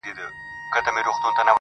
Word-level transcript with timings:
•ناځواني. 0.73 1.49